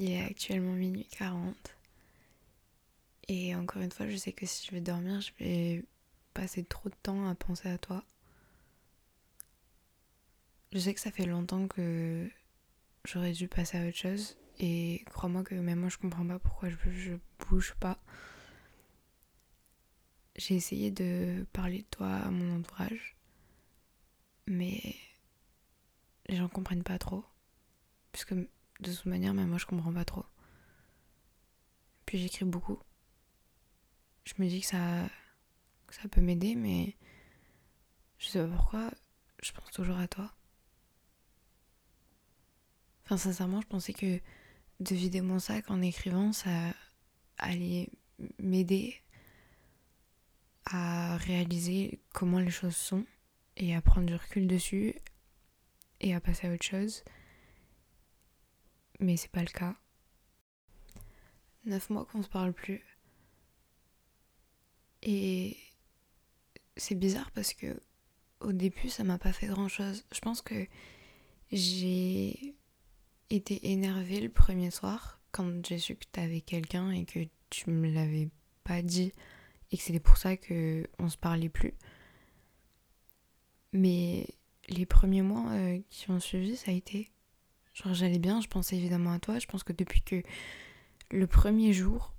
Il 0.00 0.12
est 0.12 0.24
actuellement 0.24 0.72
minuit 0.72 1.06
40. 1.10 1.54
Et 3.28 3.54
encore 3.54 3.82
une 3.82 3.92
fois, 3.92 4.08
je 4.08 4.16
sais 4.16 4.32
que 4.32 4.46
si 4.46 4.66
je 4.66 4.72
vais 4.72 4.80
dormir, 4.80 5.20
je 5.20 5.32
vais 5.38 5.84
passer 6.32 6.64
trop 6.64 6.88
de 6.88 6.94
temps 7.02 7.28
à 7.28 7.34
penser 7.34 7.68
à 7.68 7.76
toi. 7.76 8.02
Je 10.72 10.78
sais 10.78 10.94
que 10.94 11.00
ça 11.00 11.10
fait 11.10 11.26
longtemps 11.26 11.68
que 11.68 12.30
j'aurais 13.04 13.32
dû 13.32 13.46
passer 13.46 13.76
à 13.76 13.86
autre 13.86 13.98
chose. 13.98 14.38
Et 14.58 15.04
crois-moi 15.10 15.44
que 15.44 15.54
même 15.54 15.80
moi, 15.80 15.90
je 15.90 15.98
comprends 15.98 16.26
pas 16.26 16.38
pourquoi 16.38 16.70
je, 16.70 16.76
je 16.90 17.12
bouge 17.50 17.74
pas. 17.78 17.98
J'ai 20.36 20.54
essayé 20.54 20.90
de 20.90 21.44
parler 21.52 21.82
de 21.82 21.88
toi 21.90 22.08
à 22.08 22.30
mon 22.30 22.56
entourage. 22.56 23.16
Mais 24.46 24.94
les 26.26 26.36
gens 26.36 26.48
comprennent 26.48 26.84
pas 26.84 26.98
trop. 26.98 27.22
Puisque 28.12 28.32
de 28.80 28.92
toute 28.92 29.06
manière, 29.06 29.34
même 29.34 29.48
moi, 29.48 29.58
je 29.58 29.66
comprends 29.66 29.92
pas 29.92 30.04
trop. 30.04 30.24
Puis 32.06 32.18
j'écris 32.18 32.44
beaucoup. 32.44 32.78
Je 34.24 34.34
me 34.38 34.48
dis 34.48 34.60
que 34.60 34.66
ça, 34.66 35.08
ça 35.90 36.08
peut 36.08 36.20
m'aider, 36.20 36.54
mais 36.54 36.96
je 38.18 38.28
sais 38.28 38.40
pas 38.40 38.56
pourquoi, 38.56 38.90
je 39.42 39.52
pense 39.52 39.70
toujours 39.70 39.98
à 39.98 40.08
toi. 40.08 40.32
Enfin, 43.04 43.16
sincèrement, 43.16 43.60
je 43.60 43.66
pensais 43.66 43.92
que 43.92 44.20
de 44.80 44.94
vider 44.94 45.20
mon 45.20 45.38
sac 45.38 45.70
en 45.70 45.82
écrivant, 45.82 46.32
ça 46.32 46.74
allait 47.38 47.88
m'aider 48.38 49.02
à 50.66 51.16
réaliser 51.16 52.00
comment 52.12 52.38
les 52.38 52.50
choses 52.50 52.76
sont 52.76 53.04
et 53.56 53.74
à 53.74 53.80
prendre 53.80 54.06
du 54.06 54.14
recul 54.14 54.46
dessus 54.46 54.94
et 56.00 56.14
à 56.14 56.20
passer 56.20 56.46
à 56.46 56.52
autre 56.52 56.64
chose. 56.64 57.02
Mais 59.00 59.16
c'est 59.16 59.30
pas 59.30 59.40
le 59.40 59.46
cas. 59.46 59.74
Neuf 61.64 61.90
mois 61.90 62.04
qu'on 62.06 62.22
se 62.22 62.28
parle 62.28 62.52
plus. 62.52 62.82
Et 65.02 65.56
c'est 66.76 66.94
bizarre 66.94 67.30
parce 67.32 67.54
que 67.54 67.80
au 68.40 68.52
début 68.52 68.88
ça 68.88 69.04
m'a 69.04 69.18
pas 69.18 69.32
fait 69.32 69.46
grand 69.46 69.68
chose. 69.68 70.04
Je 70.12 70.20
pense 70.20 70.42
que 70.42 70.66
j'ai 71.52 72.54
été 73.30 73.70
énervée 73.72 74.20
le 74.20 74.28
premier 74.28 74.70
soir 74.70 75.20
quand 75.32 75.66
j'ai 75.66 75.78
su 75.78 75.96
que 75.96 76.06
t'avais 76.12 76.40
quelqu'un 76.40 76.90
et 76.90 77.04
que 77.04 77.20
tu 77.50 77.70
me 77.70 77.90
l'avais 77.90 78.28
pas 78.64 78.82
dit 78.82 79.12
et 79.70 79.76
que 79.76 79.82
c'était 79.82 80.00
pour 80.00 80.16
ça 80.16 80.36
que 80.36 80.86
on 80.98 81.08
se 81.08 81.16
parlait 81.16 81.48
plus. 81.48 81.74
Mais 83.72 84.26
les 84.68 84.86
premiers 84.86 85.22
mois 85.22 85.50
euh, 85.52 85.80
qui 85.90 86.10
ont 86.10 86.20
suivi, 86.20 86.56
ça 86.56 86.70
a 86.70 86.74
été 86.74 87.10
genre 87.82 87.94
j'allais 87.94 88.18
bien, 88.18 88.40
je 88.40 88.48
pensais 88.48 88.76
évidemment 88.76 89.12
à 89.12 89.18
toi, 89.18 89.38
je 89.38 89.46
pense 89.46 89.64
que 89.64 89.72
depuis 89.72 90.02
que 90.02 90.22
le 91.10 91.26
premier 91.26 91.72
jour 91.72 92.14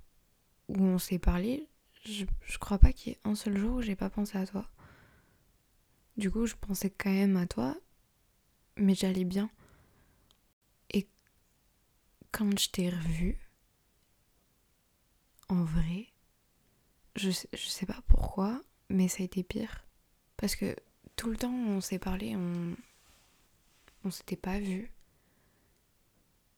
où 0.68 0.82
on 0.82 0.98
s'est 0.98 1.18
parlé, 1.18 1.68
je, 2.04 2.24
je 2.44 2.58
crois 2.58 2.78
pas 2.78 2.92
qu'il 2.92 3.12
y 3.12 3.14
ait 3.14 3.20
un 3.24 3.34
seul 3.34 3.56
jour 3.56 3.76
où 3.76 3.82
j'ai 3.82 3.96
pas 3.96 4.10
pensé 4.10 4.38
à 4.38 4.46
toi. 4.46 4.68
Du 6.16 6.30
coup, 6.30 6.46
je 6.46 6.54
pensais 6.54 6.90
quand 6.90 7.10
même 7.10 7.36
à 7.36 7.46
toi, 7.46 7.76
mais 8.76 8.94
j'allais 8.94 9.24
bien. 9.24 9.50
Et 10.90 11.08
quand 12.32 12.58
je 12.58 12.68
t'ai 12.68 12.90
revu, 12.90 13.38
en 15.48 15.64
vrai, 15.64 16.08
je, 17.16 17.30
je 17.30 17.68
sais 17.68 17.86
pas 17.86 18.00
pourquoi, 18.08 18.60
mais 18.88 19.08
ça 19.08 19.22
a 19.22 19.24
été 19.24 19.42
pire. 19.42 19.84
Parce 20.36 20.56
que 20.56 20.76
tout 21.16 21.30
le 21.30 21.36
temps 21.36 21.52
on 21.52 21.80
s'est 21.80 21.98
parlé, 21.98 22.36
on, 22.36 22.76
on 24.04 24.10
s'était 24.10 24.36
pas 24.36 24.58
vu. 24.58 24.90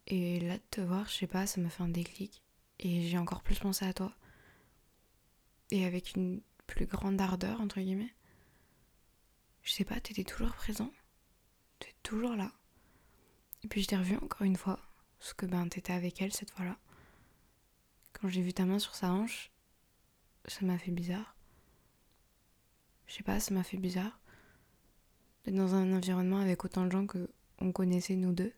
Et 0.07 0.41
là 0.41 0.59
de 0.59 0.63
te 0.71 0.81
voir, 0.81 1.09
je 1.09 1.15
sais 1.15 1.27
pas, 1.27 1.47
ça 1.47 1.61
me 1.61 1.69
fait 1.69 1.83
un 1.83 1.89
déclic. 1.89 2.43
Et 2.79 3.09
j'ai 3.09 3.19
encore 3.19 3.43
plus 3.43 3.59
pensé 3.59 3.85
à 3.85 3.93
toi. 3.93 4.15
Et 5.71 5.85
avec 5.85 6.15
une 6.15 6.43
plus 6.67 6.87
grande 6.87 7.21
ardeur, 7.21 7.61
entre 7.61 7.81
guillemets. 7.81 8.15
Je 9.63 9.73
sais 9.73 9.85
pas, 9.85 10.01
t'étais 10.01 10.25
toujours 10.25 10.53
présent. 10.53 10.93
T'étais 11.79 11.95
toujours 12.03 12.37
là. 12.37 12.53
Et 13.63 13.69
puis 13.69 13.83
je 13.83 13.89
t'ai 13.89 13.97
revu 13.97 14.17
encore 14.17 14.43
une 14.43 14.57
fois. 14.57 14.79
Parce 15.19 15.33
que 15.33 15.47
ben 15.47 15.67
t'étais 15.69 15.95
avec 15.95 16.21
elle 16.21 16.33
cette 16.33 16.51
fois-là. 16.51 16.79
Quand 18.13 18.29
j'ai 18.29 18.43
vu 18.43 18.53
ta 18.53 18.67
main 18.67 18.79
sur 18.79 18.95
sa 18.95 19.11
hanche, 19.11 19.51
ça 20.47 20.65
m'a 20.67 20.79
fait 20.79 20.91
bizarre. 20.91 21.35
Je 23.07 23.15
sais 23.15 23.23
pas, 23.23 23.41
ça 23.41 23.55
m'a 23.55 23.63
fait 23.63 23.79
bizarre. 23.79 24.21
D'être 25.45 25.57
dans 25.57 25.75
un 25.75 25.93
environnement 25.95 26.39
avec 26.39 26.65
autant 26.65 26.85
de 26.85 26.93
gens 26.93 27.07
que 27.07 27.31
on 27.59 27.73
connaissait 27.73 28.17
nous 28.17 28.33
deux. 28.33 28.53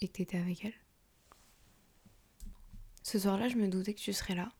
Et 0.00 0.08
que 0.08 0.12
t'étais 0.12 0.38
avec 0.38 0.64
elle. 0.64 0.74
Ce 3.02 3.18
soir-là, 3.18 3.48
je 3.48 3.56
me 3.56 3.68
doutais 3.68 3.94
que 3.94 4.00
tu 4.00 4.12
serais 4.12 4.34
là. 4.34 4.52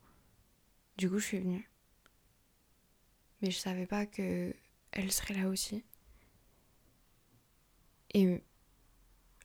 Du 0.96 1.08
coup, 1.08 1.18
je 1.18 1.26
suis 1.26 1.38
venue. 1.38 1.70
Mais 3.40 3.50
je 3.50 3.58
savais 3.58 3.86
pas 3.86 4.06
que 4.06 4.54
elle 4.92 5.12
serait 5.12 5.34
là 5.34 5.48
aussi. 5.48 5.84
Et 8.12 8.42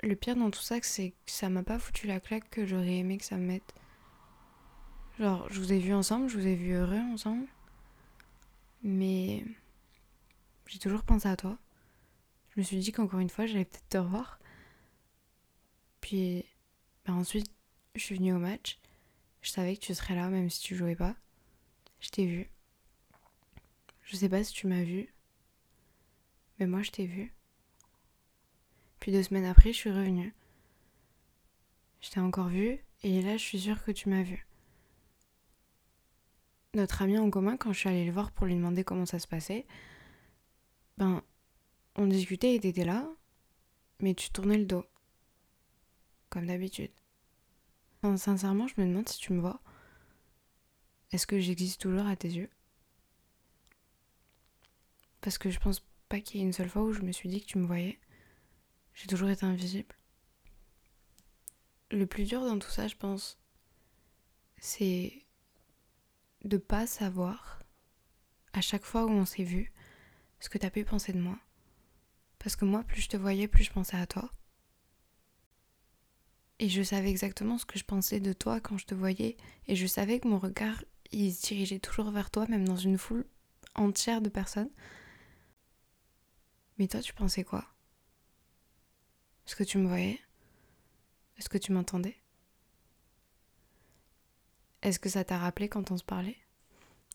le 0.02 0.16
pire 0.16 0.36
dans 0.36 0.52
tout 0.52 0.62
ça, 0.62 0.78
c'est 0.82 1.12
que 1.12 1.32
ça 1.32 1.50
m'a 1.50 1.64
pas 1.64 1.80
foutu 1.80 2.08
la 2.08 2.20
claque 2.20 2.50
que 2.50 2.66
j'aurais 2.66 2.98
aimé 2.98 3.18
que 3.18 3.26
ça 3.26 3.38
me 3.38 3.46
mette. 3.46 3.74
Genre, 5.20 5.48
je 5.50 5.60
vous 5.60 5.72
ai 5.72 5.80
vu 5.80 5.94
ensemble, 5.94 6.28
je 6.28 6.38
vous 6.38 6.48
ai 6.48 6.56
vu 6.56 6.74
heureux 6.74 7.00
ensemble. 7.14 7.48
Mais 8.84 9.46
j'ai 10.68 10.80
toujours 10.80 11.04
pensé 11.04 11.28
à 11.28 11.38
toi. 11.38 11.58
Je 12.50 12.60
me 12.60 12.66
suis 12.66 12.78
dit 12.78 12.92
qu'encore 12.92 13.20
une 13.20 13.30
fois, 13.30 13.46
j'allais 13.46 13.66
peut-être 13.66 13.90
te 13.90 13.98
revoir. 13.98 14.40
Puis, 16.06 16.46
bah 17.04 17.14
ensuite, 17.14 17.52
je 17.96 18.00
suis 18.00 18.18
venue 18.18 18.36
au 18.36 18.38
match. 18.38 18.78
Je 19.42 19.50
savais 19.50 19.76
que 19.76 19.82
tu 19.82 19.96
serais 19.96 20.14
là, 20.14 20.30
même 20.30 20.52
si 20.52 20.62
tu 20.62 20.76
jouais 20.76 20.96
pas. 20.96 21.16
Je 22.00 22.10
t'ai 22.10 22.28
vu. 22.28 22.48
Je 24.04 24.16
sais 24.16 24.30
pas 24.30 24.44
si 24.44 24.54
tu 24.54 24.68
m'as 24.68 24.84
vu. 24.84 25.12
Mais 26.60 26.68
moi, 26.68 26.84
je 26.84 26.92
t'ai 26.92 27.08
vu. 27.08 27.34
Puis 29.00 29.12
deux 29.12 29.24
semaines 29.24 29.46
après, 29.46 29.74
je 29.74 29.78
suis 29.78 29.90
revenue. 29.90 30.36
Je 32.02 32.12
t'ai 32.12 32.20
encore 32.20 32.50
vu. 32.50 32.78
Et 33.02 33.24
là, 33.24 33.38
je 33.38 33.44
suis 33.44 33.62
sûre 33.62 33.84
que 33.84 33.92
tu 33.92 34.08
m'as 34.08 34.22
vu. 34.22 34.46
Notre 36.76 37.02
ami 37.02 37.18
en 37.18 37.32
commun, 37.32 37.58
quand 37.58 37.74
je 37.74 37.80
suis 37.80 37.90
allée 37.90 38.06
le 38.06 38.12
voir 38.12 38.32
pour 38.32 38.46
lui 38.46 38.54
demander 38.54 38.84
comment 38.84 39.08
ça 39.08 39.18
se 39.18 39.26
passait, 39.28 39.66
ben, 41.00 41.24
on 41.96 42.06
discutait 42.06 42.54
et 42.54 42.60
t'étais 42.60 42.86
là, 42.86 43.10
mais 44.02 44.14
tu 44.14 44.30
tournais 44.30 44.60
le 44.60 44.66
dos. 44.66 44.86
Comme 46.36 46.48
d'habitude. 46.48 46.92
Sincèrement, 48.18 48.68
je 48.68 48.74
me 48.78 48.86
demande 48.86 49.08
si 49.08 49.18
tu 49.18 49.32
me 49.32 49.40
vois. 49.40 49.62
Est-ce 51.14 51.26
que 51.26 51.40
j'existe 51.40 51.80
toujours 51.80 52.06
à 52.08 52.18
tes 52.18 52.28
yeux? 52.28 52.50
Parce 55.22 55.38
que 55.38 55.50
je 55.50 55.62
pense 55.62 55.80
pas 56.10 56.20
qu'il 56.20 56.42
y 56.42 56.44
ait 56.44 56.46
une 56.46 56.52
seule 56.52 56.68
fois 56.68 56.84
où 56.84 56.92
je 56.92 57.04
me 57.04 57.14
suis 57.14 57.30
dit 57.30 57.40
que 57.40 57.46
tu 57.46 57.58
me 57.58 57.66
voyais. 57.66 58.02
J'ai 58.96 59.08
toujours 59.08 59.30
été 59.30 59.46
invisible. 59.46 59.96
Le 61.90 62.06
plus 62.06 62.26
dur 62.26 62.42
dans 62.42 62.60
tout 62.60 62.70
ça, 62.70 62.90
je 62.90 62.98
pense, 62.98 63.40
c'est 64.58 65.26
de 66.44 66.58
pas 66.58 66.86
savoir 66.86 67.64
à 68.52 68.60
chaque 68.60 68.84
fois 68.84 69.06
où 69.06 69.10
on 69.10 69.26
s'est 69.26 69.46
vu 69.46 69.72
ce 70.42 70.50
que 70.50 70.58
t'as 70.58 70.70
pu 70.70 70.84
penser 70.84 71.14
de 71.14 71.22
moi. 71.22 71.40
Parce 72.40 72.58
que 72.58 72.66
moi, 72.66 72.84
plus 72.84 73.00
je 73.00 73.08
te 73.08 73.16
voyais, 73.16 73.48
plus 73.48 73.64
je 73.64 73.72
pensais 73.72 73.96
à 73.96 74.06
toi. 74.06 74.30
Et 76.60 76.70
je 76.70 76.82
savais 76.82 77.10
exactement 77.10 77.58
ce 77.58 77.66
que 77.66 77.78
je 77.78 77.84
pensais 77.84 78.20
de 78.20 78.34
toi 78.34 78.60
quand 78.62 78.78
je 78.78 78.86
te 78.86 78.96
voyais. 78.96 79.36
Et 79.68 79.76
je 79.76 79.88
savais 79.88 80.20
que 80.20 80.28
mon 80.28 80.40
regard, 80.40 80.84
il 81.12 81.34
se 81.34 81.48
dirigeait 81.48 81.80
toujours 81.80 82.12
vers 82.12 82.32
toi, 82.32 82.46
même 82.48 82.68
dans 82.68 82.78
une 82.78 82.98
foule 82.98 83.26
entière 83.76 84.22
de 84.22 84.30
personnes. 84.30 84.70
Mais 86.78 86.88
toi, 86.88 87.02
tu 87.02 87.14
pensais 87.14 87.44
quoi? 87.44 87.66
Est-ce 89.46 89.56
que 89.56 89.64
tu 89.64 89.78
me 89.78 89.88
voyais? 89.88 90.20
Est-ce 91.38 91.50
que 91.50 91.58
tu 91.58 91.72
m'entendais? 91.72 92.18
Est-ce 94.82 95.00
que 95.00 95.10
ça 95.10 95.24
t'a 95.24 95.38
rappelé 95.38 95.68
quand 95.68 95.92
on 95.92 95.98
se 95.98 96.04
parlait? 96.04 96.38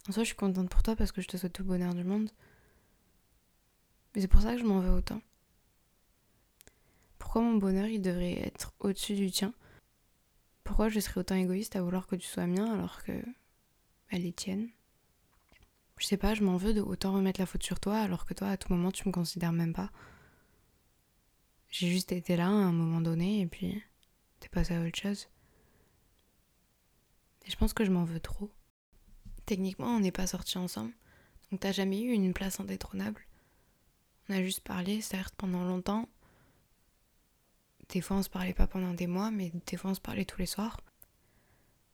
En 0.08 0.12
soi, 0.12 0.22
je 0.22 0.28
suis 0.28 0.36
contente 0.36 0.68
pour 0.68 0.82
toi 0.82 0.96
parce 0.96 1.12
que 1.12 1.22
je 1.22 1.28
te 1.28 1.36
souhaite 1.36 1.52
tout 1.52 1.62
le 1.62 1.68
bonheur 1.68 1.94
du 1.94 2.04
monde. 2.04 2.30
Mais 4.14 4.20
c'est 4.20 4.28
pour 4.28 4.42
ça 4.42 4.54
que 4.54 4.60
je 4.60 4.64
m'en 4.64 4.80
veux 4.80 4.90
autant. 4.90 5.20
Pourquoi 7.32 7.48
mon 7.48 7.58
bonheur 7.58 7.86
il 7.86 8.02
devrait 8.02 8.40
être 8.40 8.72
au-dessus 8.80 9.14
du 9.14 9.30
tien? 9.30 9.54
Pourquoi 10.64 10.88
je 10.88 10.98
serais 10.98 11.20
autant 11.20 11.36
égoïste 11.36 11.76
à 11.76 11.80
vouloir 11.80 12.08
que 12.08 12.16
tu 12.16 12.26
sois 12.26 12.48
mien 12.48 12.74
alors 12.74 13.04
que 13.04 13.12
elle 14.08 14.26
est 14.26 14.34
tienne 14.34 14.68
Je 15.98 16.06
sais 16.06 16.16
pas, 16.16 16.34
je 16.34 16.42
m'en 16.42 16.56
veux 16.56 16.74
de 16.74 16.80
autant 16.80 17.12
remettre 17.12 17.40
la 17.40 17.46
faute 17.46 17.62
sur 17.62 17.78
toi 17.78 17.98
alors 17.98 18.26
que 18.26 18.34
toi 18.34 18.48
à 18.48 18.56
tout 18.56 18.72
moment 18.72 18.90
tu 18.90 19.06
me 19.06 19.12
considères 19.12 19.52
même 19.52 19.72
pas. 19.72 19.92
J'ai 21.68 21.88
juste 21.88 22.10
été 22.10 22.36
là 22.36 22.48
à 22.48 22.50
un 22.50 22.72
moment 22.72 23.00
donné 23.00 23.42
et 23.42 23.46
puis 23.46 23.80
t'es 24.40 24.48
passé 24.48 24.74
à 24.74 24.82
autre 24.82 24.98
chose. 24.98 25.28
Et 27.46 27.50
je 27.52 27.56
pense 27.56 27.72
que 27.72 27.84
je 27.84 27.92
m'en 27.92 28.02
veux 28.02 28.18
trop. 28.18 28.50
Techniquement, 29.46 29.94
on 29.94 30.00
n'est 30.00 30.10
pas 30.10 30.26
sortis 30.26 30.58
ensemble, 30.58 30.94
donc 31.52 31.60
t'as 31.60 31.70
jamais 31.70 32.00
eu 32.00 32.10
une 32.10 32.34
place 32.34 32.58
indétrônable? 32.58 33.24
On 34.28 34.34
a 34.34 34.42
juste 34.42 34.62
parlé, 34.64 35.00
certes, 35.00 35.36
pendant 35.36 35.62
longtemps. 35.62 36.08
Des 37.90 38.00
fois 38.00 38.16
on 38.18 38.22
se 38.22 38.30
parlait 38.30 38.54
pas 38.54 38.66
pendant 38.66 38.94
des 38.94 39.06
mois, 39.06 39.30
mais 39.30 39.52
des 39.66 39.76
fois 39.76 39.90
on 39.90 39.94
se 39.94 40.00
parlait 40.00 40.24
tous 40.24 40.38
les 40.38 40.46
soirs. 40.46 40.80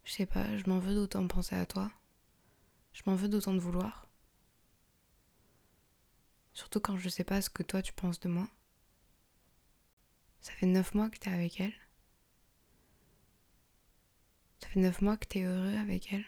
Je 0.05 0.13
sais 0.13 0.27
pas, 0.27 0.57
je 0.57 0.69
m'en 0.69 0.79
veux 0.79 0.95
d'autant 0.95 1.27
penser 1.27 1.57
à 1.57 1.67
toi. 1.67 1.91
Je 2.93 3.03
m'en 3.07 3.15
veux 3.15 3.29
d'autant 3.29 3.55
de 3.55 3.59
vouloir. 3.59 4.07
Surtout 6.55 6.81
quand 6.81 6.97
je 6.97 7.09
sais 7.09 7.25
pas 7.25 7.43
ce 7.43 7.51
que 7.51 7.63
toi 7.63 7.83
tu 7.83 7.93
penses 7.93 8.21
de 8.21 8.29
moi. 8.29 8.49
Ça 10.41 10.53
fait 10.53 10.67
neuf 10.67 10.95
mois 10.95 11.11
que 11.11 11.19
t'es 11.19 11.31
avec 11.31 11.61
elle. 11.61 11.75
Ça 14.61 14.69
fait 14.69 14.81
neuf 14.81 15.03
mois 15.03 15.17
que 15.17 15.27
t'es 15.27 15.45
heureux 15.45 15.77
avec 15.77 16.13
elle. 16.13 16.25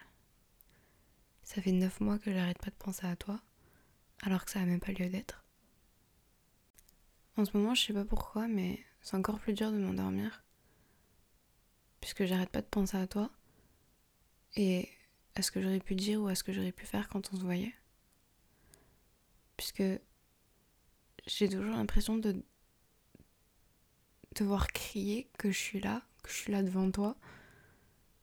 Ça 1.43 1.63
fait 1.63 1.73
neuf 1.73 2.01
mois 2.01 2.19
que 2.19 2.33
j'arrête 2.33 2.59
pas 2.59 2.71
de 2.71 2.77
penser 2.77 3.07
à 3.07 3.17
toi, 3.17 3.41
alors 4.23 4.45
que 4.45 4.51
ça 4.51 4.61
a 4.61 4.67
même 4.67 4.81
pas 4.81 4.93
lieu 4.93 5.09
d'être. 5.09 5.45
En 7.37 7.45
ce 7.45 7.57
moment, 7.57 7.75
je 7.75 7.87
sais 7.87 7.93
pas 7.95 8.05
pourquoi, 8.05 8.49
mais 8.49 8.85
c'est 9.01 9.17
encore 9.17 9.39
plus 9.39 9.53
dur 9.53 9.71
de 9.73 9.79
m'endormir. 9.79 10.43
Puisque 12.01 12.25
j'arrête 12.25 12.51
pas 12.51 12.61
de 12.61 12.67
penser 12.67 12.97
à 12.97 13.07
toi. 13.07 13.31
Et 14.57 14.89
à 15.35 15.43
ce 15.43 15.51
que 15.51 15.61
j'aurais 15.61 15.81
pu 15.81 15.95
dire 15.95 16.21
ou 16.21 16.29
à 16.29 16.35
ce 16.35 16.43
que 16.43 16.53
j'aurais 16.53 16.73
pu 16.73 16.87
faire 16.87 17.09
quand 17.09 17.33
on 17.33 17.37
se 17.37 17.43
voyait. 17.43 17.75
Puisque 19.57 19.83
j'ai 21.27 21.49
toujours 21.49 21.75
l'impression 21.75 22.17
de 22.17 22.43
devoir 24.35 24.69
crier 24.69 25.29
que 25.39 25.51
je 25.51 25.59
suis 25.59 25.81
là, 25.81 26.03
que 26.23 26.31
je 26.31 26.37
suis 26.37 26.53
là 26.53 26.63
devant 26.63 26.91
toi. 26.91 27.17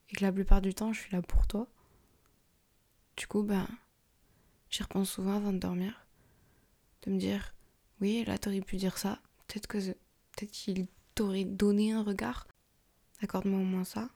Et 0.10 0.16
que 0.16 0.24
la 0.24 0.32
plupart 0.32 0.62
du 0.62 0.74
temps, 0.74 0.94
je 0.94 1.02
suis 1.02 1.12
là 1.12 1.22
pour 1.22 1.48
toi. 1.48 1.68
Du 3.18 3.28
coup, 3.28 3.44
ben, 3.44 3.68
j'y 4.70 4.84
repense 4.84 5.10
souvent 5.10 5.36
avant 5.36 5.54
de 5.54 5.58
dormir. 5.58 6.06
De 7.04 7.12
me 7.12 7.18
dire, 7.18 7.54
oui, 8.02 8.24
là, 8.26 8.38
t'aurais 8.38 8.62
pu 8.62 8.76
dire 8.76 8.98
ça. 8.98 9.20
Peut-être 9.48 9.68
que 9.68 9.80
peut-être 10.36 10.52
qu'il 10.52 10.88
t'aurait 11.14 11.46
donné 11.46 11.92
un 11.92 12.04
regard. 12.04 12.48
Accorde-moi 13.22 13.60
au 13.60 13.64
moins 13.64 13.86
ça. 13.86 14.10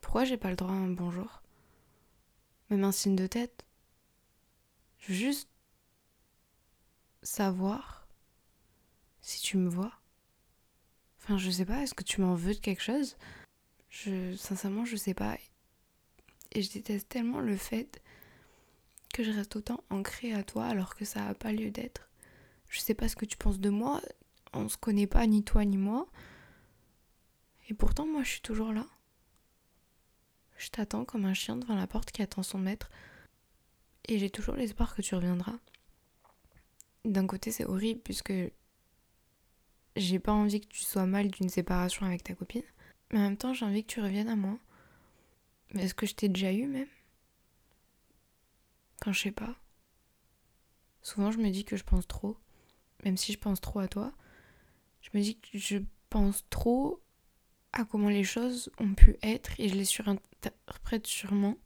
Pourquoi 0.00 0.24
j'ai 0.24 0.36
pas 0.36 0.50
le 0.50 0.56
droit 0.56 0.70
à 0.70 0.74
un 0.74 0.90
bonjour? 0.90 1.42
Même 2.70 2.84
un 2.84 2.92
signe 2.92 3.16
de 3.16 3.26
tête 3.26 3.64
Je 4.98 5.08
veux 5.08 5.18
juste 5.18 5.48
savoir 7.22 8.06
si 9.20 9.40
tu 9.40 9.56
me 9.56 9.68
vois. 9.68 9.92
Enfin, 11.18 11.38
je 11.38 11.50
sais 11.50 11.64
pas, 11.64 11.82
est-ce 11.82 11.94
que 11.94 12.04
tu 12.04 12.20
m'en 12.20 12.34
veux 12.34 12.54
de 12.54 12.60
quelque 12.60 12.82
chose? 12.82 13.16
Je 13.88 14.36
sincèrement, 14.36 14.84
je 14.84 14.96
sais 14.96 15.14
pas. 15.14 15.36
Et 16.52 16.62
je 16.62 16.70
déteste 16.70 17.08
tellement 17.08 17.40
le 17.40 17.56
fait 17.56 18.02
que 19.12 19.24
je 19.24 19.30
reste 19.30 19.56
autant 19.56 19.82
ancrée 19.90 20.32
à 20.32 20.44
toi 20.44 20.66
alors 20.66 20.94
que 20.94 21.04
ça 21.04 21.20
n'a 21.20 21.34
pas 21.34 21.52
lieu 21.52 21.70
d'être. 21.70 22.08
Je 22.68 22.80
sais 22.80 22.94
pas 22.94 23.08
ce 23.08 23.16
que 23.16 23.24
tu 23.24 23.36
penses 23.36 23.60
de 23.60 23.70
moi, 23.70 24.00
on 24.54 24.68
se 24.68 24.76
connaît 24.76 25.06
pas 25.06 25.26
ni 25.26 25.42
toi 25.42 25.64
ni 25.64 25.76
moi. 25.76 26.06
Et 27.68 27.74
pourtant, 27.74 28.06
moi, 28.06 28.22
je 28.22 28.30
suis 28.30 28.40
toujours 28.40 28.72
là. 28.72 28.86
Je 30.56 30.68
t'attends 30.70 31.04
comme 31.04 31.24
un 31.24 31.34
chien 31.34 31.56
devant 31.56 31.74
la 31.74 31.86
porte 31.86 32.10
qui 32.12 32.22
attend 32.22 32.42
son 32.42 32.58
maître. 32.58 32.90
Et 34.06 34.18
j'ai 34.18 34.30
toujours 34.30 34.54
l'espoir 34.54 34.94
que 34.94 35.02
tu 35.02 35.14
reviendras. 35.14 35.58
D'un 37.04 37.26
côté, 37.26 37.50
c'est 37.50 37.64
horrible 37.64 38.00
puisque 38.00 38.32
j'ai 39.96 40.18
pas 40.18 40.32
envie 40.32 40.60
que 40.60 40.68
tu 40.68 40.84
sois 40.84 41.06
mal 41.06 41.28
d'une 41.28 41.48
séparation 41.48 42.06
avec 42.06 42.22
ta 42.22 42.34
copine. 42.34 42.62
Mais 43.12 43.18
en 43.18 43.22
même 43.22 43.36
temps, 43.36 43.54
j'ai 43.54 43.64
envie 43.64 43.84
que 43.84 43.92
tu 43.92 44.00
reviennes 44.00 44.28
à 44.28 44.36
moi. 44.36 44.58
Est-ce 45.74 45.94
que 45.94 46.06
je 46.06 46.14
t'ai 46.14 46.28
déjà 46.28 46.52
eu 46.52 46.66
même? 46.66 46.88
Quand 49.00 49.12
je 49.12 49.22
sais 49.22 49.32
pas. 49.32 49.56
Souvent, 51.02 51.30
je 51.30 51.38
me 51.38 51.50
dis 51.50 51.64
que 51.64 51.76
je 51.76 51.84
pense 51.84 52.06
trop. 52.06 52.36
Même 53.04 53.16
si 53.16 53.32
je 53.32 53.38
pense 53.38 53.60
trop 53.60 53.80
à 53.80 53.88
toi, 53.88 54.12
je 55.04 55.10
me 55.16 55.22
dis 55.22 55.38
que 55.38 55.58
je 55.58 55.78
pense 56.08 56.44
trop 56.48 57.02
à 57.72 57.84
comment 57.84 58.08
les 58.08 58.24
choses 58.24 58.70
ont 58.78 58.94
pu 58.94 59.16
être 59.22 59.52
et 59.60 59.68
je 59.68 59.74
les 59.74 59.84
surinterprète 59.84 61.06
sûrement 61.06 61.56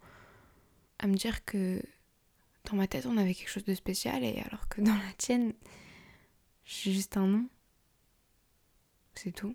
à 0.98 1.06
me 1.06 1.14
dire 1.14 1.44
que 1.44 1.80
dans 2.64 2.76
ma 2.76 2.88
tête 2.88 3.06
on 3.06 3.16
avait 3.16 3.34
quelque 3.34 3.50
chose 3.50 3.64
de 3.64 3.74
spécial 3.74 4.24
et 4.24 4.40
alors 4.40 4.68
que 4.68 4.80
dans 4.80 4.94
la 4.94 5.12
tienne 5.16 5.52
j'ai 6.64 6.92
juste 6.92 7.16
un 7.16 7.26
nom. 7.26 7.48
C'est 9.14 9.32
tout. 9.32 9.54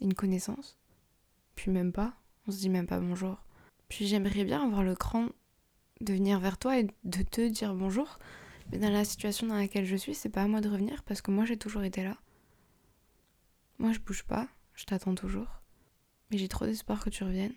Une 0.00 0.14
connaissance. 0.14 0.78
Puis 1.54 1.70
même 1.70 1.92
pas. 1.92 2.14
On 2.46 2.52
se 2.52 2.58
dit 2.58 2.70
même 2.70 2.86
pas 2.86 3.00
bonjour. 3.00 3.42
Puis 3.88 4.06
j'aimerais 4.06 4.44
bien 4.44 4.64
avoir 4.64 4.82
le 4.82 4.94
cran 4.94 5.28
de 6.00 6.12
venir 6.12 6.38
vers 6.38 6.58
toi 6.58 6.78
et 6.78 6.86
de 7.04 7.22
te 7.22 7.48
dire 7.48 7.74
bonjour. 7.74 8.18
Mais 8.70 8.78
dans 8.78 8.90
la 8.90 9.04
situation 9.04 9.48
dans 9.48 9.56
laquelle 9.56 9.84
je 9.84 9.96
suis, 9.96 10.14
c'est 10.14 10.28
pas 10.28 10.42
à 10.42 10.48
moi 10.48 10.60
de 10.60 10.68
revenir 10.68 11.02
parce 11.02 11.20
que 11.20 11.30
moi 11.30 11.44
j'ai 11.44 11.56
toujours 11.56 11.82
été 11.82 12.04
là. 12.04 12.16
Moi 13.78 13.92
je 13.92 13.98
bouge 14.00 14.24
pas, 14.24 14.48
je 14.74 14.84
t'attends 14.84 15.14
toujours. 15.14 15.48
Mais 16.30 16.38
j'ai 16.38 16.48
trop 16.48 16.66
d'espoir 16.66 17.02
que 17.02 17.10
tu 17.10 17.24
reviennes. 17.24 17.54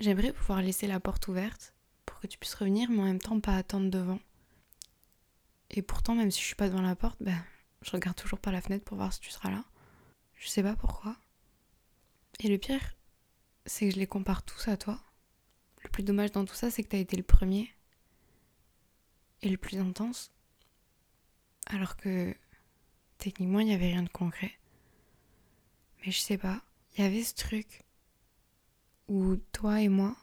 J'aimerais 0.00 0.32
pouvoir 0.32 0.62
laisser 0.62 0.86
la 0.86 1.00
porte 1.00 1.28
ouverte 1.28 1.74
pour 2.06 2.18
que 2.18 2.26
tu 2.26 2.38
puisses 2.38 2.54
revenir, 2.54 2.90
mais 2.90 3.00
en 3.00 3.04
même 3.04 3.20
temps 3.20 3.38
pas 3.38 3.56
attendre 3.56 3.90
devant. 3.90 4.18
Et 5.70 5.82
pourtant, 5.82 6.14
même 6.14 6.30
si 6.30 6.40
je 6.40 6.46
suis 6.46 6.54
pas 6.54 6.68
devant 6.68 6.82
la 6.82 6.96
porte, 6.96 7.22
ben, 7.22 7.42
je 7.82 7.90
regarde 7.92 8.16
toujours 8.16 8.40
par 8.40 8.52
la 8.52 8.60
fenêtre 8.60 8.84
pour 8.84 8.96
voir 8.96 9.12
si 9.12 9.20
tu 9.20 9.30
seras 9.30 9.50
là. 9.50 9.64
Je 10.34 10.48
sais 10.48 10.62
pas 10.62 10.76
pourquoi. 10.76 11.16
Et 12.40 12.48
le 12.48 12.58
pire, 12.58 12.96
c'est 13.64 13.86
que 13.88 13.94
je 13.94 14.00
les 14.00 14.06
compare 14.06 14.42
tous 14.42 14.68
à 14.68 14.76
toi. 14.76 15.00
Le 15.82 15.88
plus 15.88 16.02
dommage 16.02 16.32
dans 16.32 16.44
tout 16.44 16.54
ça, 16.54 16.70
c'est 16.70 16.82
que 16.82 16.88
t'as 16.88 16.98
été 16.98 17.16
le 17.16 17.22
premier 17.22 17.72
et 19.42 19.48
le 19.48 19.56
plus 19.56 19.78
intense. 19.78 20.32
Alors 21.66 21.96
que 21.96 22.34
techniquement, 23.18 23.60
il 23.60 23.66
n'y 23.66 23.74
avait 23.74 23.92
rien 23.92 24.02
de 24.02 24.08
concret. 24.08 24.52
Mais 26.04 26.12
je 26.12 26.18
sais 26.18 26.38
pas, 26.38 26.60
il 26.94 27.04
y 27.04 27.06
avait 27.06 27.22
ce 27.22 27.34
truc 27.34 27.84
où 29.08 29.36
toi 29.52 29.80
et 29.80 29.88
moi, 29.88 30.16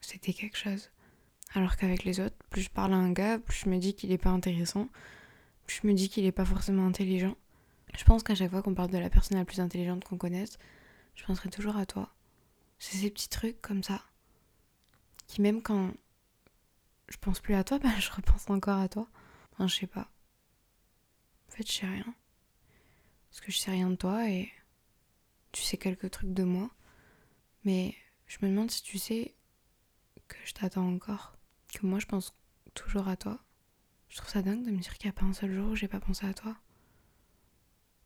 c'était 0.00 0.32
quelque 0.32 0.56
chose. 0.56 0.90
Alors 1.52 1.76
qu'avec 1.76 2.04
les 2.04 2.20
autres, 2.20 2.36
plus 2.50 2.62
je 2.62 2.70
parle 2.70 2.94
à 2.94 2.96
un 2.96 3.12
gars, 3.12 3.38
plus 3.38 3.58
je 3.64 3.68
me 3.68 3.78
dis 3.78 3.94
qu'il 3.94 4.12
est 4.12 4.18
pas 4.18 4.30
intéressant, 4.30 4.88
plus 5.66 5.80
je 5.82 5.86
me 5.86 5.92
dis 5.92 6.08
qu'il 6.08 6.24
est 6.24 6.32
pas 6.32 6.44
forcément 6.44 6.86
intelligent. 6.86 7.36
Je 7.96 8.04
pense 8.04 8.22
qu'à 8.22 8.34
chaque 8.34 8.50
fois 8.50 8.62
qu'on 8.62 8.74
parle 8.74 8.90
de 8.90 8.98
la 8.98 9.10
personne 9.10 9.38
la 9.38 9.44
plus 9.44 9.60
intelligente 9.60 10.04
qu'on 10.04 10.16
connaisse, 10.16 10.58
je 11.14 11.24
penserai 11.24 11.48
toujours 11.48 11.76
à 11.76 11.86
toi. 11.86 12.12
C'est 12.78 12.96
ces 12.96 13.10
petits 13.10 13.28
trucs 13.28 13.60
comme 13.62 13.82
ça 13.82 14.02
qui 15.26 15.40
même 15.40 15.62
quand 15.62 15.92
je 17.08 17.16
pense 17.18 17.40
plus 17.40 17.54
à 17.54 17.64
toi, 17.64 17.78
ben 17.82 17.92
je 17.98 18.10
repense 18.10 18.48
encore 18.50 18.80
à 18.80 18.88
toi. 18.88 19.08
Enfin, 19.52 19.68
je 19.68 19.76
sais 19.76 19.86
pas. 19.86 20.10
En 21.48 21.56
fait, 21.56 21.66
je 21.66 21.72
sais 21.72 21.86
rien. 21.86 22.14
Parce 23.30 23.40
que 23.40 23.52
je 23.52 23.58
sais 23.58 23.70
rien 23.70 23.90
de 23.90 23.96
toi 23.96 24.28
et 24.28 24.50
tu 25.54 25.62
sais 25.62 25.76
quelques 25.76 26.10
trucs 26.10 26.34
de 26.34 26.44
moi. 26.44 26.70
Mais 27.64 27.94
je 28.26 28.38
me 28.42 28.50
demande 28.50 28.70
si 28.70 28.82
tu 28.82 28.98
sais 28.98 29.34
que 30.28 30.36
je 30.44 30.52
t'attends 30.52 30.92
encore. 30.92 31.36
Que 31.72 31.86
moi, 31.86 31.98
je 31.98 32.06
pense 32.06 32.34
toujours 32.74 33.08
à 33.08 33.16
toi. 33.16 33.42
Je 34.08 34.18
trouve 34.18 34.30
ça 34.30 34.42
dingue 34.42 34.64
de 34.64 34.70
me 34.70 34.78
dire 34.78 34.96
qu'il 34.98 35.08
n'y 35.08 35.16
a 35.16 35.18
pas 35.18 35.26
un 35.26 35.32
seul 35.32 35.52
jour 35.54 35.70
où 35.70 35.76
j'ai 35.76 35.88
pas 35.88 36.00
pensé 36.00 36.26
à 36.26 36.34
toi. 36.34 36.56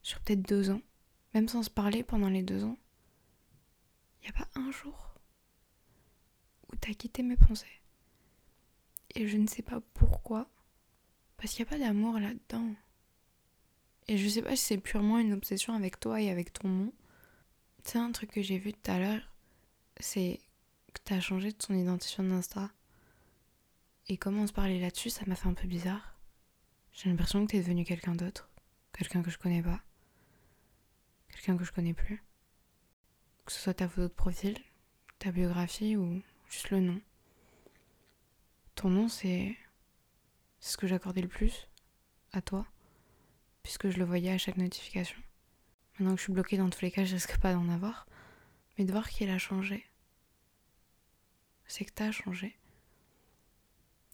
Sur 0.02 0.20
peut-être 0.20 0.48
deux 0.48 0.70
ans. 0.70 0.82
Même 1.34 1.48
sans 1.48 1.62
se 1.62 1.70
parler 1.70 2.02
pendant 2.02 2.30
les 2.30 2.42
deux 2.42 2.64
ans. 2.64 2.78
Il 4.20 4.30
n'y 4.30 4.36
a 4.36 4.44
pas 4.44 4.48
un 4.54 4.70
jour 4.70 5.14
où 6.70 6.76
t'as 6.76 6.92
quitté 6.92 7.22
mes 7.22 7.36
pensées 7.36 7.78
et 9.14 9.26
je 9.26 9.36
ne 9.36 9.46
sais 9.46 9.62
pas 9.62 9.80
pourquoi. 9.94 10.48
Parce 11.36 11.52
qu'il 11.52 11.64
n'y 11.64 11.68
a 11.68 11.70
pas 11.70 11.78
d'amour 11.78 12.18
là-dedans. 12.18 12.74
Et 14.06 14.16
je 14.16 14.28
sais 14.28 14.42
pas 14.42 14.56
si 14.56 14.64
c'est 14.64 14.78
purement 14.78 15.18
une 15.18 15.32
obsession 15.32 15.74
avec 15.74 16.00
toi 16.00 16.20
et 16.20 16.30
avec 16.30 16.52
ton 16.52 16.68
nom. 16.68 16.92
C'est 17.84 17.98
un 17.98 18.12
truc 18.12 18.30
que 18.30 18.42
j'ai 18.42 18.58
vu 18.58 18.72
tout 18.72 18.90
à 18.90 18.98
l'heure, 18.98 19.22
c'est 19.98 20.40
que 20.92 21.00
t'as 21.04 21.20
changé 21.20 21.52
ton 21.52 21.74
identifiant 21.74 22.24
d'Insta. 22.24 22.70
Et 24.08 24.16
comment 24.16 24.42
on 24.42 24.46
se 24.46 24.52
parlait 24.52 24.80
là-dessus, 24.80 25.10
ça 25.10 25.24
m'a 25.26 25.34
fait 25.34 25.48
un 25.48 25.54
peu 25.54 25.66
bizarre. 25.66 26.18
J'ai 26.92 27.08
l'impression 27.08 27.44
que 27.46 27.52
t'es 27.52 27.60
devenu 27.60 27.84
quelqu'un 27.84 28.14
d'autre. 28.14 28.50
Quelqu'un 28.92 29.22
que 29.22 29.30
je 29.30 29.38
connais 29.38 29.62
pas. 29.62 29.80
Quelqu'un 31.28 31.56
que 31.56 31.64
je 31.64 31.72
connais 31.72 31.94
plus. 31.94 32.22
Que 33.44 33.52
ce 33.52 33.60
soit 33.60 33.74
ta 33.74 33.88
photo 33.88 34.08
de 34.08 34.12
profil, 34.12 34.58
ta 35.18 35.30
biographie 35.30 35.96
ou 35.96 36.22
juste 36.50 36.70
le 36.70 36.80
nom. 36.80 37.00
Ton 38.74 38.90
nom, 38.90 39.08
c'est. 39.08 39.56
C'est 40.60 40.72
ce 40.72 40.76
que 40.76 40.88
j'accordais 40.88 41.22
le 41.22 41.28
plus 41.28 41.68
à 42.32 42.42
toi, 42.42 42.66
puisque 43.62 43.90
je 43.90 43.98
le 43.98 44.04
voyais 44.04 44.32
à 44.32 44.38
chaque 44.38 44.56
notification. 44.56 45.18
Maintenant 45.98 46.14
que 46.14 46.18
je 46.18 46.24
suis 46.24 46.32
bloquée 46.32 46.56
dans 46.56 46.70
tous 46.70 46.82
les 46.82 46.90
cas, 46.90 47.04
je 47.04 47.14
risque 47.14 47.38
pas 47.38 47.54
d'en 47.54 47.68
avoir. 47.68 48.06
Mais 48.76 48.84
de 48.84 48.92
voir 48.92 49.08
qu'il 49.08 49.28
a 49.30 49.38
changé, 49.38 49.84
c'est 51.66 51.84
que 51.84 51.92
t'as 51.92 52.12
changé. 52.12 52.56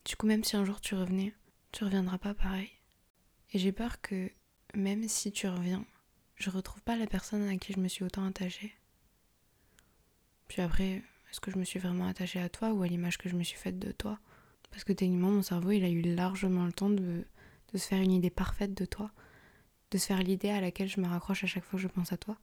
Du 0.05 0.17
coup, 0.17 0.27
même 0.27 0.45
si 0.45 0.57
un 0.57 0.65
jour 0.65 0.81
tu 0.81 0.95
revenais, 0.95 1.35
tu 1.73 1.85
reviendras 1.85 2.19
pas 2.19 2.35
pareil. 2.35 2.71
Et 3.53 3.59
j'ai 3.59 3.73
peur 3.73 4.01
que, 4.01 4.31
même 4.75 5.07
si 5.09 5.33
tu 5.33 5.47
reviens, 5.47 5.85
je 6.37 6.51
retrouve 6.51 6.83
pas 6.83 6.97
la 6.97 7.07
personne 7.07 7.49
à 7.49 7.57
qui 7.59 7.73
je 7.73 7.81
me 7.81 7.89
suis 7.89 8.05
autant 8.05 8.27
attachée. 8.27 8.75
Puis 10.49 10.63
après, 10.63 11.03
est-ce 11.31 11.41
que 11.41 11.51
je 11.51 11.59
me 11.59 11.65
suis 11.65 11.79
vraiment 11.79 12.07
attachée 12.07 12.41
à 12.41 12.49
toi 12.49 12.73
ou 12.73 12.83
à 12.83 12.87
l'image 12.87 13.19
que 13.19 13.29
je 13.29 13.37
me 13.37 13.43
suis 13.43 13.59
faite 13.59 13.79
de 13.79 13.93
toi? 13.93 14.19
Parce 14.71 14.85
que 14.85 14.93
techniquement, 14.93 15.31
mon 15.31 15.43
cerveau, 15.43 15.71
il 15.71 15.85
a 15.85 15.89
eu 15.89 16.03
largement 16.03 16.67
le 16.67 16.73
temps 16.73 16.91
de, 16.91 17.25
se 17.75 17.87
faire 17.89 18.01
une 18.01 18.13
idée 18.13 18.31
parfaite 18.31 18.75
de 18.75 18.85
toi, 18.85 19.11
de 19.95 19.99
se 19.99 20.07
faire 20.07 20.23
l'idée 20.25 20.51
à 20.51 20.61
laquelle 20.61 20.89
je 20.89 21.01
me 21.01 21.07
raccroche 21.07 21.45
à 21.45 21.47
chaque 21.47 21.63
fois 21.63 21.79
que 21.79 21.83
je 21.83 21.89
pense 21.89 22.13
à 22.13 22.17
toi, 22.17 22.37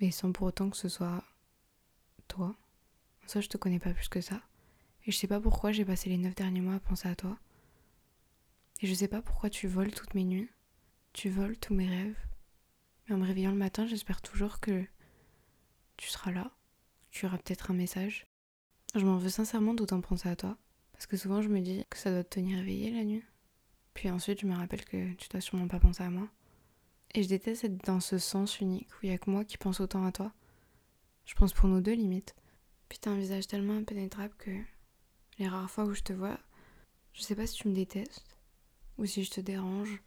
mais 0.00 0.10
sans 0.10 0.32
pour 0.32 0.48
autant 0.48 0.68
que 0.70 0.76
ce 0.76 0.88
soit 0.88 1.22
toi. 2.26 2.56
En 3.24 3.28
soi, 3.28 3.40
je 3.40 3.48
te 3.48 3.56
connais 3.56 3.78
pas 3.78 3.94
plus 3.94 4.08
que 4.08 4.20
ça. 4.20 4.42
Et 5.04 5.12
je 5.12 5.16
sais 5.16 5.28
pas 5.28 5.40
pourquoi 5.40 5.70
j'ai 5.70 5.84
passé 5.84 6.08
les 6.08 6.16
neuf 6.16 6.34
derniers 6.34 6.60
mois 6.60 6.74
à 6.74 6.80
penser 6.80 7.06
à 7.08 7.14
toi. 7.14 7.38
Et 8.82 8.88
je 8.88 8.94
sais 8.94 9.06
pas 9.06 9.22
pourquoi 9.22 9.50
tu 9.50 9.68
voles 9.68 9.92
toutes 9.92 10.14
mes 10.14 10.24
nuits. 10.24 10.50
Tu 11.12 11.30
voles 11.30 11.56
tous 11.56 11.74
mes 11.74 11.88
rêves. 11.88 12.18
Mais 13.06 13.14
en 13.14 13.18
me 13.18 13.26
réveillant 13.26 13.52
le 13.52 13.56
matin, 13.56 13.86
j'espère 13.86 14.20
toujours 14.20 14.58
que 14.58 14.84
tu 15.96 16.08
seras 16.08 16.32
là. 16.32 16.50
Tu 17.12 17.24
auras 17.24 17.38
peut-être 17.38 17.70
un 17.70 17.74
message. 17.74 18.26
Je 18.96 19.04
m'en 19.04 19.16
veux 19.16 19.28
sincèrement 19.28 19.74
d'autant 19.74 20.00
penser 20.00 20.28
à 20.28 20.34
toi. 20.34 20.58
Parce 20.90 21.06
que 21.06 21.16
souvent 21.16 21.40
je 21.40 21.48
me 21.50 21.60
dis 21.60 21.84
que 21.88 21.98
ça 21.98 22.10
doit 22.10 22.24
te 22.24 22.30
tenir 22.30 22.58
éveillée 22.58 22.90
la 22.90 23.04
nuit. 23.04 23.22
Puis 23.94 24.10
ensuite 24.10 24.40
je 24.40 24.46
me 24.46 24.56
rappelle 24.56 24.84
que 24.84 25.12
tu 25.12 25.28
dois 25.28 25.40
sûrement 25.40 25.68
pas 25.68 25.78
penser 25.78 26.02
à 26.02 26.10
moi. 26.10 26.28
Et 27.16 27.22
je 27.22 27.28
déteste 27.28 27.64
être 27.64 27.82
dans 27.86 28.00
ce 28.00 28.18
sens 28.18 28.60
unique 28.60 28.92
où 28.92 28.98
il 29.02 29.08
y 29.08 29.12
a 29.12 29.16
que 29.16 29.30
moi 29.30 29.42
qui 29.42 29.56
pense 29.56 29.80
autant 29.80 30.04
à 30.04 30.12
toi. 30.12 30.34
Je 31.24 31.34
pense 31.34 31.54
pour 31.54 31.66
nous 31.66 31.80
deux 31.80 31.94
limite. 31.94 32.36
Puis 32.90 32.98
t'as 32.98 33.10
un 33.10 33.16
visage 33.16 33.46
tellement 33.46 33.78
impénétrable 33.78 34.34
que 34.36 34.50
les 35.38 35.48
rares 35.48 35.70
fois 35.70 35.84
où 35.84 35.94
je 35.94 36.02
te 36.02 36.12
vois, 36.12 36.38
je 37.14 37.22
sais 37.22 37.34
pas 37.34 37.46
si 37.46 37.54
tu 37.54 37.68
me 37.68 37.74
détestes 37.74 38.36
ou 38.98 39.06
si 39.06 39.24
je 39.24 39.30
te 39.30 39.40
dérange 39.40 40.02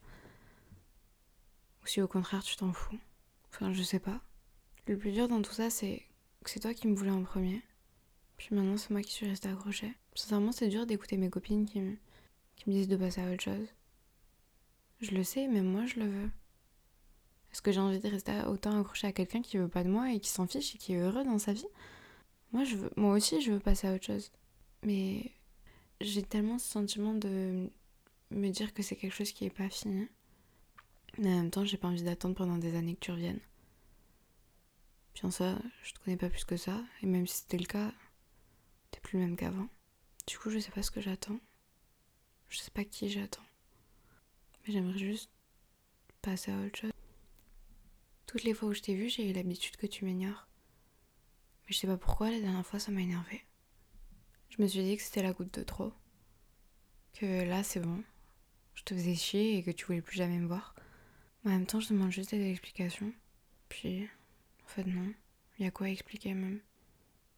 ou 1.81 1.87
si 1.87 1.99
au 1.99 2.07
contraire 2.07 2.43
tu 2.43 2.55
t'en 2.57 2.73
fous. 2.73 2.99
Enfin, 3.51 3.73
je 3.73 3.81
sais 3.81 3.99
pas. 3.99 4.21
Le 4.85 4.95
plus 4.95 5.11
dur 5.11 5.27
dans 5.27 5.41
tout 5.41 5.53
ça, 5.53 5.71
c'est 5.71 6.05
que 6.43 6.51
c'est 6.51 6.59
toi 6.59 6.75
qui 6.75 6.87
me 6.87 6.95
voulais 6.95 7.09
en 7.09 7.23
premier. 7.23 7.63
Puis 8.37 8.49
maintenant, 8.51 8.77
c'est 8.77 8.91
moi 8.91 9.01
qui 9.01 9.13
suis 9.13 9.27
restée 9.27 9.49
accrochée. 9.49 9.95
Sincèrement, 10.13 10.51
c'est 10.51 10.69
dur 10.69 10.85
d'écouter 10.85 11.17
mes 11.17 11.31
copines 11.31 11.65
qui 11.65 11.81
me, 11.81 11.97
qui 12.55 12.69
me 12.69 12.75
disent 12.75 12.87
de 12.87 12.97
passer 12.97 13.21
à 13.21 13.31
autre 13.31 13.41
chose. 13.41 13.67
Je 15.01 15.09
le 15.09 15.23
sais, 15.23 15.47
mais 15.47 15.63
moi, 15.63 15.87
je 15.87 15.99
le 15.99 16.05
veux. 16.05 16.29
Est-ce 17.51 17.61
que 17.61 17.71
j'ai 17.71 17.79
envie 17.79 17.99
de 17.99 18.07
rester 18.07 18.33
autant 18.47 18.79
accrochée 18.79 19.07
à 19.07 19.11
quelqu'un 19.11 19.41
qui 19.41 19.57
veut 19.57 19.67
pas 19.67 19.83
de 19.83 19.89
moi 19.89 20.11
et 20.11 20.19
qui 20.19 20.29
s'en 20.29 20.47
fiche 20.47 20.75
et 20.75 20.77
qui 20.77 20.93
est 20.93 20.99
heureux 20.99 21.23
dans 21.23 21.39
sa 21.39 21.53
vie? 21.53 21.67
Moi, 22.51 22.63
je 22.63 22.75
veux, 22.75 22.91
moi 22.95 23.13
aussi, 23.15 23.41
je 23.41 23.51
veux 23.51 23.59
passer 23.59 23.87
à 23.87 23.93
autre 23.93 24.05
chose. 24.05 24.31
Mais 24.83 25.31
j'ai 26.01 26.23
tellement 26.23 26.59
ce 26.59 26.67
sentiment 26.67 27.13
de 27.13 27.69
me 28.31 28.49
dire 28.49 28.73
que 28.73 28.83
c'est 28.83 28.95
quelque 28.95 29.15
chose 29.15 29.31
qui 29.31 29.45
est 29.45 29.49
pas 29.49 29.69
fini. 29.69 30.07
Mais 31.17 31.33
en 31.33 31.37
même 31.37 31.51
temps, 31.51 31.65
j'ai 31.65 31.77
pas 31.77 31.87
envie 31.87 32.03
d'attendre 32.03 32.35
pendant 32.35 32.57
des 32.57 32.75
années 32.75 32.95
que 32.95 33.05
tu 33.05 33.11
reviennes. 33.11 33.41
Puis 35.13 35.25
en 35.25 35.31
ça, 35.31 35.59
je 35.83 35.93
te 35.93 35.99
connais 35.99 36.17
pas 36.17 36.29
plus 36.29 36.45
que 36.45 36.55
ça. 36.57 36.79
Et 37.01 37.05
même 37.05 37.27
si 37.27 37.39
c'était 37.39 37.57
le 37.57 37.65
cas, 37.65 37.91
t'es 38.91 38.99
plus 38.99 39.19
le 39.19 39.25
même 39.25 39.35
qu'avant. 39.35 39.67
Du 40.27 40.37
coup, 40.37 40.49
je 40.49 40.59
sais 40.59 40.71
pas 40.71 40.83
ce 40.83 40.91
que 40.91 41.01
j'attends. 41.01 41.39
Je 42.49 42.59
sais 42.59 42.71
pas 42.71 42.83
qui 42.83 43.09
j'attends. 43.09 43.45
Mais 44.65 44.73
j'aimerais 44.73 44.97
juste 44.97 45.29
passer 46.21 46.51
à 46.51 46.57
autre 46.59 46.79
chose. 46.79 46.91
Toutes 48.29 48.43
les 48.43 48.53
fois 48.53 48.69
où 48.69 48.73
je 48.75 48.81
t'ai 48.81 48.93
vu, 48.93 49.09
j'ai 49.09 49.27
eu 49.27 49.33
l'habitude 49.33 49.75
que 49.75 49.87
tu 49.87 50.05
m'ignores. 50.05 50.47
Mais 51.63 51.73
je 51.73 51.79
sais 51.79 51.87
pas 51.87 51.97
pourquoi, 51.97 52.29
la 52.29 52.39
dernière 52.39 52.63
fois, 52.63 52.77
ça 52.77 52.91
m'a 52.91 53.01
énervé. 53.01 53.43
Je 54.51 54.61
me 54.61 54.67
suis 54.67 54.83
dit 54.83 54.97
que 54.97 55.01
c'était 55.01 55.23
la 55.23 55.33
goutte 55.33 55.57
de 55.57 55.63
trop. 55.63 55.91
Que 57.13 57.43
là, 57.43 57.63
c'est 57.63 57.79
bon. 57.79 58.03
Je 58.75 58.83
te 58.83 58.93
faisais 58.93 59.15
chier 59.15 59.57
et 59.57 59.63
que 59.63 59.71
tu 59.71 59.85
voulais 59.85 60.03
plus 60.03 60.17
jamais 60.17 60.37
me 60.37 60.45
voir. 60.45 60.75
En 61.43 61.49
même 61.49 61.65
temps, 61.65 61.79
je 61.79 61.89
demande 61.89 62.11
juste 62.11 62.29
des 62.29 62.51
explications. 62.51 63.11
Puis, 63.67 64.07
en 64.63 64.67
fait, 64.67 64.83
non. 64.83 65.11
Il 65.57 65.65
y 65.65 65.67
a 65.67 65.71
quoi 65.71 65.89
expliquer 65.89 66.35
même? 66.35 66.59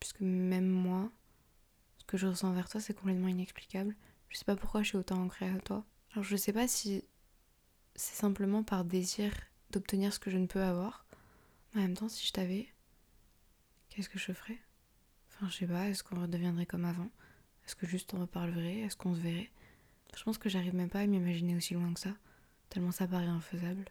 Puisque 0.01 0.19
même 0.19 0.67
moi, 0.67 1.09
ce 1.99 2.03
que 2.03 2.17
je 2.17 2.27
ressens 2.27 2.51
vers 2.51 2.67
toi, 2.67 2.81
c'est 2.81 2.93
complètement 2.93 3.29
inexplicable. 3.29 3.95
Je 4.27 4.35
sais 4.35 4.43
pas 4.43 4.57
pourquoi 4.57 4.83
je 4.83 4.89
suis 4.89 4.97
autant 4.97 5.23
ancrée 5.23 5.47
à 5.47 5.59
toi. 5.61 5.85
Alors, 6.11 6.25
je 6.25 6.35
sais 6.35 6.51
pas 6.51 6.67
si 6.67 7.05
c'est 7.95 8.17
simplement 8.17 8.65
par 8.65 8.83
désir 8.83 9.31
d'obtenir 9.71 10.13
ce 10.13 10.19
que 10.19 10.29
je 10.29 10.37
ne 10.37 10.47
peux 10.47 10.61
avoir. 10.61 11.05
En 11.75 11.79
même 11.79 11.95
temps, 11.95 12.09
si 12.09 12.25
je 12.25 12.33
t'avais, 12.33 12.67
qu'est-ce 13.89 14.09
que 14.09 14.19
je 14.19 14.33
ferais? 14.33 14.59
Enfin, 15.29 15.49
je 15.49 15.57
sais 15.57 15.67
pas, 15.67 15.89
est-ce 15.89 16.03
qu'on 16.03 16.21
redeviendrait 16.21 16.65
comme 16.65 16.85
avant? 16.85 17.09
Est-ce 17.65 17.75
que 17.75 17.87
juste 17.87 18.13
on 18.13 18.19
reparlerait? 18.19 18.79
Est-ce 18.79 18.97
qu'on 18.97 19.15
se 19.15 19.19
verrait? 19.19 19.49
Je 20.15 20.23
pense 20.23 20.37
que 20.37 20.49
j'arrive 20.49 20.75
même 20.75 20.89
pas 20.89 20.99
à 20.99 21.07
m'imaginer 21.07 21.55
aussi 21.55 21.73
loin 21.73 21.93
que 21.93 21.99
ça, 21.99 22.13
tellement 22.69 22.91
ça 22.91 23.07
paraît 23.07 23.25
infaisable. 23.25 23.85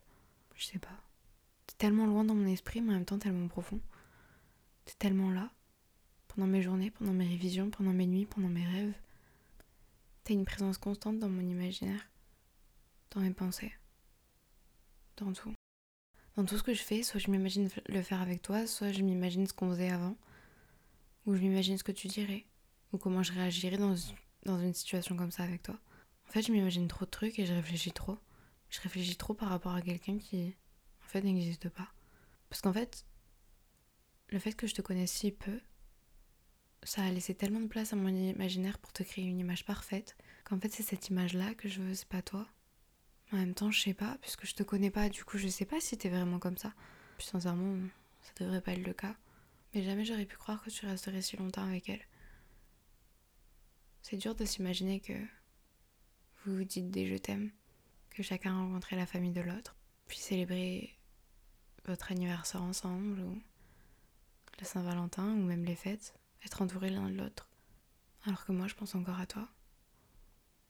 Je 0.55 0.65
sais 0.65 0.79
pas. 0.79 1.03
T'es 1.67 1.75
tellement 1.79 2.07
loin 2.07 2.25
dans 2.25 2.35
mon 2.35 2.47
esprit, 2.47 2.81
mais 2.81 2.91
en 2.91 2.97
même 2.97 3.05
temps 3.05 3.19
tellement 3.19 3.49
profond. 3.49 3.81
T'es 4.85 4.95
tellement 4.99 5.31
là, 5.31 5.51
pendant 6.29 6.47
mes 6.47 6.63
journées, 6.63 6.91
pendant 6.91 7.13
mes 7.13 7.27
révisions, 7.27 7.71
pendant 7.71 7.93
mes 7.93 8.07
nuits, 8.07 8.27
pendant 8.27 8.49
mes 8.49 8.67
rêves. 8.67 8.95
T'as 10.25 10.35
une 10.35 10.45
présence 10.45 10.79
constante 10.79 11.19
dans 11.19 11.31
mon 11.31 11.41
imaginaire, 11.41 12.07
dans 13.11 13.21
mes 13.21 13.33
pensées, 13.33 13.73
dans 15.17 15.33
tout 15.33 15.55
dans 16.41 16.47
tout 16.47 16.57
ce 16.57 16.63
que 16.63 16.73
je 16.73 16.83
fais, 16.83 17.03
soit 17.03 17.21
je 17.21 17.31
m'imagine 17.31 17.69
le 17.87 18.01
faire 18.01 18.23
avec 18.23 18.41
toi, 18.41 18.67
soit 18.67 18.93
je 18.93 19.03
m'imagine 19.03 19.47
ce 19.47 19.53
qu'on 19.53 19.69
faisait 19.69 19.91
avant, 19.91 20.17
ou 21.27 21.35
je 21.35 21.41
m'imagine 21.41 21.77
ce 21.77 21.85
que 21.85 21.93
tu 21.93 22.09
dirais, 22.09 22.47
ou 22.95 22.99
comment 22.99 23.23
je 23.23 23.35
réagirais 23.35 23.77
dans, 23.77 23.95
dans 24.47 24.59
une 24.59 24.73
situation 24.73 25.17
comme 25.17 25.31
ça 25.31 25.43
avec 25.43 25.63
toi. 25.63 25.79
En 26.27 26.33
fait, 26.33 26.41
je 26.41 26.51
m'imagine 26.51 26.89
trop 26.89 27.05
de 27.05 27.11
trucs 27.11 27.39
et 27.39 27.45
je 27.45 27.53
réfléchis 27.53 27.93
trop. 27.93 28.17
Je 28.71 28.81
réfléchis 28.81 29.17
trop 29.17 29.35
par 29.35 29.51
rapport 29.51 29.75
à 29.75 29.83
quelqu'un 29.83 30.17
qui, 30.17 30.55
en 31.05 31.09
fait, 31.09 31.21
n'existe 31.21 31.69
pas. 31.69 31.93
Parce 32.49 32.63
qu'en 32.63 32.73
fait, 32.73 33.05
le 34.31 34.39
fait 34.39 34.55
que 34.55 34.67
je 34.67 34.75
te 34.75 34.81
connaisse 34.81 35.13
si 35.13 35.33
peu, 35.33 35.61
ça 36.85 37.03
a 37.03 37.11
laissé 37.11 37.35
tellement 37.35 37.61
de 37.61 37.67
place 37.67 37.93
à 37.93 37.97
mon 37.97 38.09
imaginaire 38.09 38.79
pour 38.79 38.95
te 38.95 39.03
créer 39.03 39.27
une 39.27 39.41
image 39.41 39.67
parfaite, 39.67 40.17
qu'en 40.45 40.59
fait, 40.59 40.73
c'est 40.73 40.85
cette 40.85 41.11
image-là 41.11 41.53
que 41.53 41.69
je 41.69 41.83
veux, 41.83 41.93
c'est 41.93 42.09
pas 42.09 42.23
toi. 42.23 42.49
En 43.33 43.37
même 43.37 43.55
temps, 43.55 43.71
je 43.71 43.81
sais 43.81 43.95
pas, 43.95 44.17
puisque 44.21 44.45
je 44.45 44.55
te 44.55 44.63
connais 44.63 44.91
pas, 44.91 45.09
du 45.09 45.25
coup, 45.25 45.39
je 45.39 45.49
sais 45.49 45.65
pas 45.65 45.81
si 45.81 45.97
t'es 45.97 46.09
vraiment 46.09 46.39
comme 46.39 46.57
ça. 46.57 46.73
Puis 47.17 47.27
sincèrement, 47.29 47.77
ça 48.23 48.33
devrait 48.45 48.61
pas 48.61 48.73
être 48.73 48.87
le 48.87 48.93
cas. 48.93 49.15
Mais 49.73 49.85
jamais 49.85 50.05
j'aurais 50.05 50.27
pu 50.27 50.37
croire 50.37 50.63
que 50.63 50.71
tu 50.71 50.85
resterais 50.87 51.23
si 51.23 51.37
longtemps 51.37 51.65
avec 51.65 51.89
elle. 51.89 52.05
C'est 54.03 54.17
dur 54.17 54.35
de 54.35 54.45
s'imaginer 54.45 54.99
que 55.01 55.13
vous 56.45 56.57
vous 56.57 56.65
dites 56.65 56.91
des 56.91 57.07
je 57.07 57.17
t'aime, 57.17 57.53
que 58.11 58.23
chacun 58.23 58.57
rencontrait 58.57 58.97
la 58.97 59.07
famille 59.07 59.33
de 59.33 59.43
l'autre, 59.43 59.77
puis 60.09 60.19
célébrer 60.19 60.99
votre 61.85 62.11
anniversaire 62.11 62.63
ensemble, 62.63 63.21
ou 63.21 63.41
la 64.59 64.65
Saint-Valentin, 64.65 65.35
ou 65.35 65.43
même 65.43 65.65
les 65.65 65.77
fêtes, 65.77 66.15
être 66.45 66.63
entourés 66.63 66.91
l'un 66.91 67.09
de 67.09 67.17
l'autre. 67.17 67.49
Alors 68.27 68.45
que 68.45 68.53
moi, 68.53 68.67
je 68.67 68.75
pense 68.75 68.95
encore 68.95 69.21
à 69.21 69.27
toi. 69.27 69.49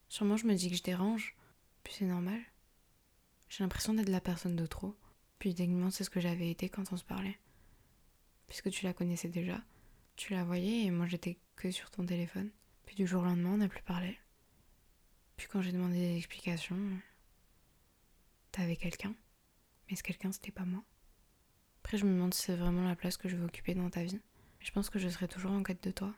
Sûrement, 0.08 0.36
je 0.36 0.46
me 0.46 0.54
dis 0.54 0.70
que 0.70 0.76
je 0.76 0.82
dérange, 0.82 1.36
c'est 1.92 2.04
normal. 2.04 2.40
J'ai 3.48 3.64
l'impression 3.64 3.94
d'être 3.94 4.08
la 4.08 4.20
personne 4.20 4.56
de 4.56 4.66
trop. 4.66 4.96
Puis 5.38 5.54
techniquement, 5.54 5.90
c'est 5.90 6.04
ce 6.04 6.10
que 6.10 6.20
j'avais 6.20 6.50
été 6.50 6.68
quand 6.68 6.92
on 6.92 6.96
se 6.96 7.04
parlait. 7.04 7.38
Puisque 8.46 8.70
tu 8.70 8.84
la 8.84 8.92
connaissais 8.92 9.28
déjà. 9.28 9.60
Tu 10.16 10.32
la 10.32 10.44
voyais 10.44 10.84
et 10.84 10.90
moi 10.90 11.06
j'étais 11.06 11.38
que 11.56 11.70
sur 11.70 11.90
ton 11.90 12.04
téléphone. 12.04 12.50
Puis 12.86 12.96
du 12.96 13.06
jour 13.06 13.22
au 13.22 13.24
lendemain, 13.24 13.50
on 13.50 13.56
n'a 13.58 13.68
plus 13.68 13.82
parlé. 13.82 14.18
Puis 15.36 15.48
quand 15.48 15.62
j'ai 15.62 15.72
demandé 15.72 15.96
des 15.96 16.16
explications, 16.16 16.78
t'avais 18.52 18.76
quelqu'un. 18.76 19.14
Mais 19.88 19.96
ce 19.96 20.02
quelqu'un, 20.02 20.32
c'était 20.32 20.52
pas 20.52 20.64
moi. 20.64 20.84
Après, 21.82 21.96
je 21.96 22.04
me 22.04 22.12
demande 22.12 22.34
si 22.34 22.42
c'est 22.42 22.56
vraiment 22.56 22.86
la 22.86 22.94
place 22.94 23.16
que 23.16 23.28
je 23.28 23.36
veux 23.36 23.46
occuper 23.46 23.74
dans 23.74 23.88
ta 23.90 24.04
vie. 24.04 24.20
Je 24.60 24.70
pense 24.70 24.90
que 24.90 24.98
je 24.98 25.08
serai 25.08 25.28
toujours 25.28 25.52
en 25.52 25.62
quête 25.62 25.82
de 25.82 25.90
toi. 25.90 26.14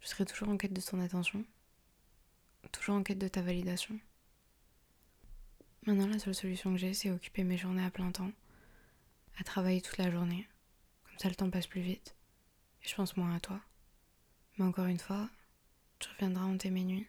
Je 0.00 0.08
serai 0.08 0.24
toujours 0.24 0.48
en 0.48 0.56
quête 0.56 0.72
de 0.72 0.80
ton 0.80 1.00
attention. 1.00 1.44
Toujours 2.72 2.96
en 2.96 3.02
quête 3.02 3.18
de 3.18 3.28
ta 3.28 3.42
validation. 3.42 4.00
Maintenant, 5.86 6.06
la 6.06 6.18
seule 6.18 6.34
solution 6.34 6.72
que 6.72 6.78
j'ai, 6.78 6.92
c'est 6.92 7.10
occuper 7.10 7.42
mes 7.42 7.56
journées 7.56 7.84
à 7.84 7.90
plein 7.90 8.10
temps, 8.12 8.32
à 9.38 9.44
travailler 9.44 9.80
toute 9.80 9.98
la 9.98 10.10
journée. 10.10 10.46
Comme 11.04 11.18
ça, 11.18 11.28
le 11.28 11.34
temps 11.34 11.50
passe 11.50 11.66
plus 11.66 11.80
vite. 11.80 12.14
Et 12.84 12.88
je 12.88 12.94
pense 12.94 13.16
moins 13.16 13.34
à 13.34 13.40
toi. 13.40 13.60
Mais 14.58 14.64
encore 14.64 14.86
une 14.86 14.98
fois, 14.98 15.28
tu 15.98 16.08
reviendras 16.10 16.44
hanter 16.44 16.70
mes 16.70 16.84
nuits. 16.84 17.06